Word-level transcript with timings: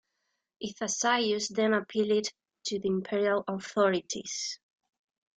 Ithacius 0.63 1.47
then 1.49 1.75
appealed 1.75 2.25
to 2.65 2.79
the 2.79 2.87
imperial 2.87 3.43
authorities. 3.47 4.57